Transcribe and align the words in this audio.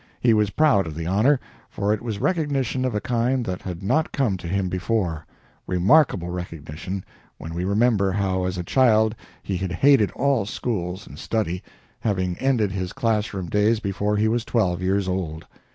He 0.19 0.33
was 0.33 0.49
proud 0.49 0.87
of 0.87 0.95
the 0.95 1.05
honor, 1.05 1.39
for 1.69 1.93
it 1.93 2.01
was 2.01 2.17
recognition 2.17 2.85
of 2.85 2.95
a 2.95 2.99
kind 2.99 3.45
that 3.45 3.61
had 3.61 3.83
not 3.83 4.11
come 4.11 4.35
to 4.37 4.47
him 4.47 4.67
before 4.67 5.27
remarkable 5.67 6.31
recognition, 6.31 7.05
when 7.37 7.53
we 7.53 7.63
remember 7.65 8.11
how 8.13 8.45
as 8.45 8.57
a 8.57 8.63
child 8.63 9.13
he 9.43 9.57
had 9.57 9.71
hated 9.71 10.09
all 10.13 10.47
schools 10.47 11.05
and 11.05 11.19
study, 11.19 11.61
having 11.99 12.35
ended 12.39 12.71
his 12.71 12.93
class 12.93 13.31
room 13.31 13.47
days 13.47 13.79
before 13.79 14.17
he 14.17 14.27
was 14.27 14.43
twelve 14.43 14.81
years 14.81 15.07
old. 15.07 15.45